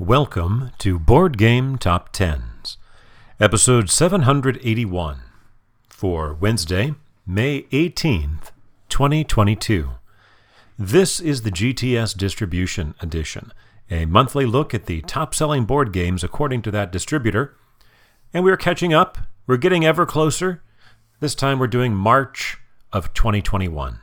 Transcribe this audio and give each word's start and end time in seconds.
Welcome 0.00 0.70
to 0.78 0.96
Board 0.96 1.36
Game 1.36 1.76
Top 1.76 2.12
Tens, 2.12 2.76
episode 3.40 3.90
781 3.90 5.22
for 5.88 6.34
Wednesday, 6.34 6.94
May 7.26 7.62
18th, 7.72 8.52
2022. 8.90 9.90
This 10.78 11.18
is 11.18 11.42
the 11.42 11.50
GTS 11.50 12.16
Distribution 12.16 12.94
Edition, 13.00 13.52
a 13.90 14.06
monthly 14.06 14.46
look 14.46 14.72
at 14.72 14.86
the 14.86 15.00
top 15.00 15.34
selling 15.34 15.64
board 15.64 15.92
games 15.92 16.22
according 16.22 16.62
to 16.62 16.70
that 16.70 16.92
distributor. 16.92 17.56
And 18.32 18.44
we're 18.44 18.56
catching 18.56 18.94
up, 18.94 19.18
we're 19.48 19.56
getting 19.56 19.84
ever 19.84 20.06
closer. 20.06 20.62
This 21.18 21.34
time 21.34 21.58
we're 21.58 21.66
doing 21.66 21.92
March 21.92 22.58
of 22.92 23.12
2021. 23.14 23.98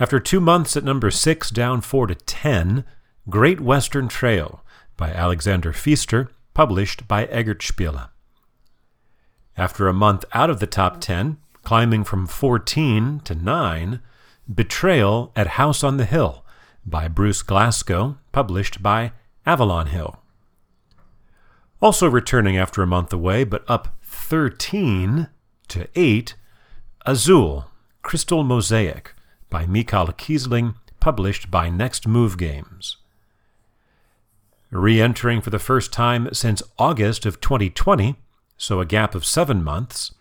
After 0.00 0.18
two 0.18 0.40
months 0.40 0.76
at 0.76 0.82
number 0.82 1.12
6, 1.12 1.50
down 1.52 1.80
4 1.80 2.08
to 2.08 2.16
10, 2.16 2.84
Great 3.28 3.60
Western 3.60 4.08
Trail 4.08 4.64
by 5.00 5.10
Alexander 5.10 5.72
Pfister, 5.72 6.30
published 6.52 7.08
by 7.08 7.26
Eggertspiele. 7.26 8.10
After 9.56 9.88
a 9.88 9.94
month 9.94 10.26
out 10.34 10.50
of 10.50 10.60
the 10.60 10.66
top 10.66 11.00
10, 11.00 11.38
climbing 11.62 12.04
from 12.04 12.26
14 12.26 13.20
to 13.24 13.34
9, 13.34 14.00
Betrayal 14.54 15.32
at 15.34 15.56
House 15.58 15.82
on 15.82 15.96
the 15.96 16.04
Hill 16.04 16.44
by 16.84 17.08
Bruce 17.08 17.42
Glassco, 17.42 18.18
published 18.30 18.82
by 18.82 19.12
Avalon 19.46 19.86
Hill. 19.86 20.20
Also 21.80 22.06
returning 22.06 22.58
after 22.58 22.82
a 22.82 22.86
month 22.86 23.10
away, 23.10 23.42
but 23.42 23.64
up 23.68 23.96
13 24.04 25.28
to 25.68 25.88
8, 25.94 26.34
Azul, 27.06 27.70
Crystal 28.02 28.44
Mosaic 28.44 29.14
by 29.48 29.64
Michael 29.64 30.08
Kiesling, 30.08 30.74
published 31.00 31.50
by 31.50 31.70
Next 31.70 32.06
Move 32.06 32.36
Games. 32.36 32.98
Re 34.70 35.00
entering 35.00 35.40
for 35.40 35.50
the 35.50 35.58
first 35.58 35.92
time 35.92 36.28
since 36.32 36.62
August 36.78 37.26
of 37.26 37.40
2020, 37.40 38.16
so 38.56 38.80
a 38.80 38.86
gap 38.86 39.14
of 39.14 39.24
seven 39.24 39.64
months, 39.64 40.14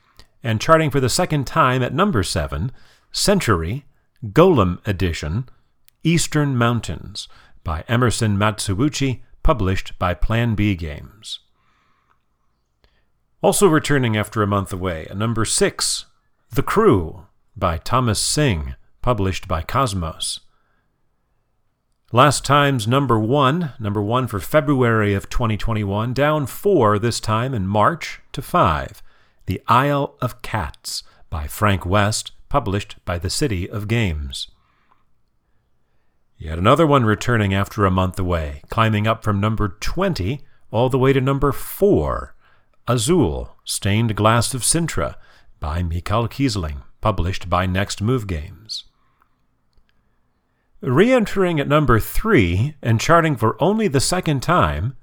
and 0.43 0.61
charting 0.61 0.89
for 0.89 0.99
the 0.99 1.09
second 1.09 1.45
time 1.45 1.83
at 1.83 1.93
number 1.93 2.23
seven, 2.23 2.71
Century, 3.11 3.85
Golem 4.25 4.85
Edition, 4.87 5.47
Eastern 6.03 6.55
Mountains 6.55 7.27
by 7.63 7.83
Emerson 7.87 8.37
Matsuuchi, 8.37 9.21
published 9.43 9.97
by 9.99 10.13
Plan 10.13 10.55
B 10.55 10.75
Games. 10.75 11.39
Also 13.41 13.67
returning 13.67 14.17
after 14.17 14.41
a 14.41 14.47
month 14.47 14.73
away, 14.73 15.07
a 15.09 15.15
number 15.15 15.45
six, 15.45 16.05
The 16.51 16.63
Crew 16.63 17.25
by 17.55 17.77
Thomas 17.77 18.19
Sing, 18.19 18.75
published 19.01 19.47
by 19.47 19.61
Kosmos. 19.61 20.39
Last 22.11 22.43
time's 22.43 22.87
number 22.87 23.19
one, 23.19 23.73
number 23.79 24.01
one 24.01 24.25
for 24.25 24.39
February 24.39 25.13
of 25.13 25.29
2021, 25.29 26.11
down 26.11 26.47
four 26.47 26.97
this 26.97 27.19
time 27.19 27.53
in 27.53 27.67
March 27.67 28.19
to 28.31 28.41
five. 28.41 29.03
The 29.45 29.61
Isle 29.67 30.15
of 30.19 30.41
Cats 30.41 31.03
by 31.29 31.45
Frank 31.45 31.85
West, 31.85 32.31
published 32.49 32.95
by 33.05 33.19
the 33.19 33.29
City 33.29 33.69
of 33.69 33.87
Games. 33.87 34.49
Yet 36.35 36.57
another 36.57 36.87
one 36.87 37.05
returning 37.05 37.53
after 37.53 37.85
a 37.85 37.91
month 37.91 38.17
away, 38.17 38.63
climbing 38.69 39.05
up 39.05 39.23
from 39.23 39.39
number 39.39 39.67
20 39.67 40.41
all 40.71 40.89
the 40.89 40.97
way 40.97 41.13
to 41.13 41.21
number 41.21 41.51
4. 41.51 42.33
Azul, 42.87 43.55
Stained 43.63 44.15
Glass 44.15 44.55
of 44.55 44.63
Sintra 44.63 45.13
by 45.59 45.83
Michael 45.83 46.27
Kiesling, 46.27 46.81
published 47.01 47.51
by 47.51 47.67
Next 47.67 48.01
Move 48.01 48.25
Games. 48.25 48.68
Re 50.81 51.11
entering 51.11 51.59
at 51.59 51.67
number 51.67 51.99
3 51.99 52.75
and 52.81 53.01
charting 53.01 53.35
for 53.35 53.61
only 53.61 53.89
the 53.89 53.99
second 53.99 54.41
time, 54.41 54.95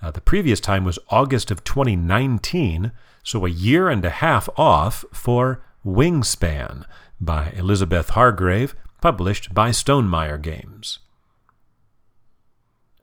uh, 0.00 0.12
the 0.12 0.20
previous 0.20 0.60
time 0.60 0.84
was 0.84 0.98
August 1.08 1.50
of 1.50 1.64
2019, 1.64 2.92
so 3.24 3.44
a 3.44 3.50
year 3.50 3.88
and 3.88 4.04
a 4.04 4.10
half 4.10 4.48
off 4.56 5.04
for 5.12 5.64
Wingspan 5.84 6.84
by 7.20 7.50
Elizabeth 7.56 8.10
Hargrave, 8.10 8.76
published 9.00 9.52
by 9.52 9.70
Stonemaier 9.70 10.40
Games. 10.40 11.00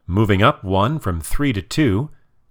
Moving 0.08 0.42
up 0.42 0.64
one 0.64 1.00
from 1.00 1.20
3 1.20 1.52
to 1.54 1.62
2, 1.62 2.10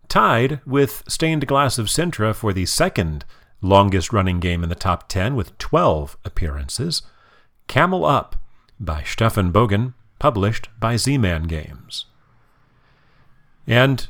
tied 0.09 0.61
with 0.67 1.05
Stained 1.09 1.47
Glass 1.47 1.79
of 1.79 1.87
Sintra 1.87 2.35
for 2.35 2.53
the 2.53 2.67
second 2.67 3.25
longest 3.63 4.13
running 4.13 4.41
game 4.41 4.63
in 4.63 4.69
the 4.69 4.75
top 4.75 5.09
10 5.09 5.35
with 5.35 5.57
12 5.57 6.19
appearances, 6.25 7.03
Camel 7.67 8.05
Up 8.05 8.40
by 8.81 9.03
Steffen 9.03 9.53
Bogen, 9.53 9.95
published 10.19 10.69
by 10.81 10.97
Z 10.97 11.19
Man 11.19 11.45
Games. 11.45 12.07
And 13.67 14.09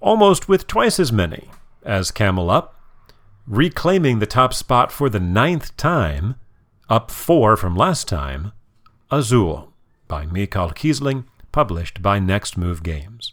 almost 0.00 0.48
with 0.48 0.66
twice 0.66 1.00
as 1.00 1.10
many 1.10 1.50
as 1.82 2.10
Camel 2.10 2.50
Up, 2.50 2.80
reclaiming 3.46 4.18
the 4.18 4.26
top 4.26 4.52
spot 4.52 4.92
for 4.92 5.08
the 5.08 5.20
ninth 5.20 5.76
time, 5.76 6.34
up 6.88 7.10
four 7.10 7.56
from 7.56 7.74
last 7.74 8.06
time, 8.06 8.52
Azul 9.10 9.72
by 10.08 10.26
Michael 10.26 10.70
Kiesling, 10.70 11.24
published 11.52 12.02
by 12.02 12.18
Next 12.18 12.56
Move 12.56 12.82
Games. 12.82 13.32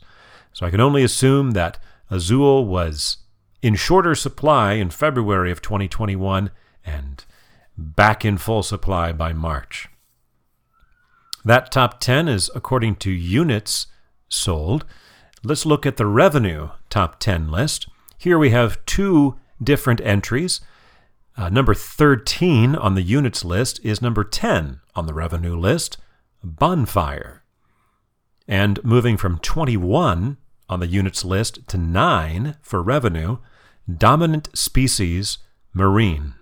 So 0.54 0.66
I 0.66 0.70
can 0.70 0.80
only 0.80 1.04
assume 1.04 1.52
that 1.52 1.78
Azul 2.10 2.66
was 2.66 3.18
in 3.62 3.76
shorter 3.76 4.16
supply 4.16 4.74
in 4.74 4.90
February 4.90 5.52
of 5.52 5.62
2021 5.62 6.52
and 6.86 7.26
back 7.78 8.24
in 8.24 8.38
full 8.38 8.64
supply 8.64 9.12
by 9.12 9.34
March. 9.34 9.88
That 11.46 11.72
top 11.72 12.00
10 12.00 12.28
is 12.28 12.50
according 12.56 12.96
to 12.98 13.12
units 13.12 13.88
sold. 14.30 14.86
Let's 15.44 15.66
look 15.66 15.86
at 15.86 15.98
the 15.98 16.06
revenue 16.06 16.70
top 16.90 17.20
10 17.20 17.52
list. 17.52 17.88
Here 18.18 18.40
we 18.40 18.52
have 18.52 18.84
two 18.86 19.38
different 19.62 20.00
entries. 20.02 20.62
Uh, 21.36 21.50
number 21.50 21.74
13 21.74 22.76
on 22.76 22.96
the 22.96 23.02
units 23.02 23.44
list 23.44 23.80
is 23.84 24.02
number 24.02 24.24
10 24.24 24.80
on 24.96 25.06
the 25.06 25.14
revenue 25.14 25.58
list, 25.58 25.98
Bonfire. 26.44 27.44
And 28.48 28.84
moving 28.84 29.18
from 29.18 29.40
21 29.40 30.38
on 30.70 30.80
the 30.80 30.88
units 30.88 31.26
list 31.26 31.68
to 31.68 31.78
9 31.78 32.56
for 32.62 32.82
revenue, 32.82 33.38
Dominant 33.94 34.50
Species 34.54 35.40
Marine. 35.74 36.36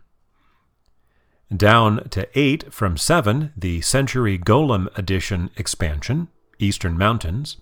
Down 1.56 2.08
to 2.12 2.28
8 2.34 2.74
from 2.74 2.96
7, 2.96 3.52
the 3.58 3.82
Century 3.82 4.40
Golem 4.40 4.88
Edition 4.98 5.50
expansion, 5.58 6.30
Eastern 6.60 6.98
Mountains. 6.98 7.58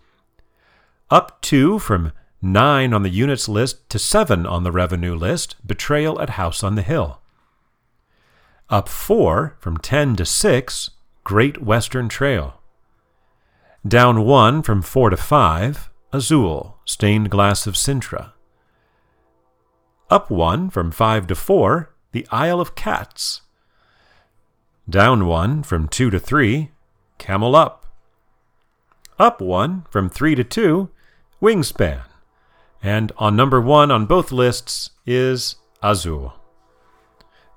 Up 1.10 1.42
2 1.42 1.80
from 1.80 2.12
9 2.40 2.94
on 2.94 3.02
the 3.02 3.10
units 3.10 3.50
list 3.50 3.90
to 3.90 3.98
7 3.98 4.46
on 4.46 4.64
the 4.64 4.72
revenue 4.72 5.16
list, 5.16 5.56
Betrayal 5.66 6.22
at 6.22 6.32
House 6.32 6.64
on 6.64 6.76
the 6.76 6.84
Hill. 6.84 7.20
Up 8.70 8.88
4 8.88 9.58
from 9.60 9.78
10 9.78 10.18
to 10.18 10.26
6, 10.26 10.92
Great 11.24 11.64
Western 11.64 12.08
Trail. 12.10 12.62
Down 13.88 14.24
1 14.24 14.62
from 14.62 14.84
4 14.84 15.10
to 15.10 15.18
5, 15.18 15.90
Azul, 16.14 16.78
Stained 16.86 17.32
Glass 17.32 17.66
of 17.66 17.74
Sintra. 17.74 18.34
Up 20.12 20.30
1 20.30 20.70
from 20.70 20.92
5 20.92 21.26
to 21.26 21.36
4, 21.36 21.96
The 22.12 22.28
Isle 22.32 22.62
of 22.62 22.76
Cats. 22.76 23.42
Down 24.90 25.28
one 25.28 25.62
from 25.62 25.88
two 25.88 26.10
to 26.10 26.20
three, 26.20 26.72
camel 27.20 27.56
up. 27.56 27.86
Up 29.20 29.40
one 29.40 29.86
from 29.92 30.10
three 30.10 30.34
to 30.34 30.44
two, 30.44 30.90
wingspan. 31.42 32.04
And 32.82 33.12
on 33.18 33.36
number 33.36 33.62
one 33.62 33.92
on 33.92 34.08
both 34.08 34.32
lists 34.32 34.92
is 35.06 35.58
Azul. 35.84 36.34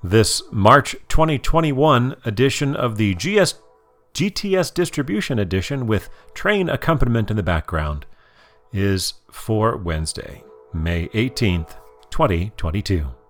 This 0.03 0.43
March 0.51 0.95
2021 1.09 2.17
edition 2.27 2.77
of 2.77 2.97
the 2.97 3.15
GS, 3.15 3.55
GTS 4.13 4.75
Distribution 4.75 5.39
Edition 5.39 5.87
with 5.87 6.11
train 6.35 6.69
accompaniment 6.69 7.31
in 7.31 7.37
the 7.39 7.43
background 7.43 8.05
is 8.73 9.15
for 9.31 9.77
Wednesday, 9.77 10.43
May 10.75 11.09
18th, 11.09 11.77
2022. 12.11 13.22